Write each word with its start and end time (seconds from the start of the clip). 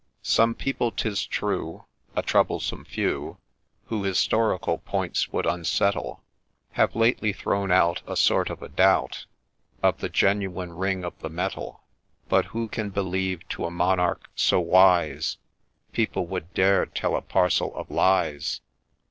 Some 0.23 0.55
people, 0.55 0.89
'tis 0.91 1.27
true, 1.27 1.85
a 2.15 2.23
troublesome 2.23 2.85
few, 2.85 3.37
Who 3.85 4.01
historical 4.01 4.79
points 4.79 5.31
would 5.31 5.45
unsettle, 5.45 6.23
Have 6.71 6.95
lately 6.95 7.31
thrown 7.33 7.71
out 7.71 8.01
a 8.07 8.15
sort 8.17 8.49
of 8.49 8.63
a 8.63 8.67
doubt 8.69 9.27
Of 9.83 9.99
the 9.99 10.09
genuine 10.09 10.73
ring 10.73 11.03
of 11.05 11.13
the 11.19 11.29
metal; 11.29 11.81
But 12.29 12.45
who 12.45 12.67
can 12.67 12.89
believe 12.89 13.47
to 13.49 13.65
a 13.67 13.69
monarch 13.69 14.27
so 14.33 14.59
wise 14.59 15.37
People 15.91 16.25
would 16.25 16.51
dare 16.55 16.87
tell 16.87 17.15
a 17.15 17.21
parcel 17.21 17.71
of 17.75 17.91
lies 17.91 18.61